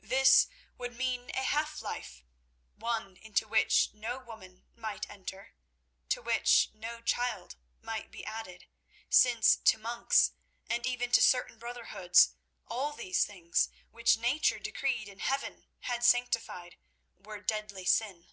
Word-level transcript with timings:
This 0.00 0.48
would 0.78 0.96
mean 0.96 1.28
a 1.34 1.42
half 1.42 1.82
life—one 1.82 3.18
into 3.18 3.46
which 3.46 3.92
no 3.92 4.18
woman 4.18 4.64
might 4.74 5.06
enter, 5.10 5.52
to 6.08 6.22
which 6.22 6.70
no 6.72 7.02
child 7.02 7.56
might 7.82 8.10
be 8.10 8.24
added, 8.24 8.64
since 9.10 9.56
to 9.56 9.76
monks 9.76 10.32
and 10.70 10.86
even 10.86 11.10
to 11.12 11.20
certain 11.20 11.58
brotherhoods, 11.58 12.30
all 12.66 12.94
these 12.94 13.26
things, 13.26 13.68
which 13.90 14.16
Nature 14.16 14.58
decreed 14.58 15.06
and 15.06 15.20
Heaven 15.20 15.66
had 15.80 16.02
sanctified, 16.02 16.76
were 17.18 17.42
deadly 17.42 17.84
sin. 17.84 18.28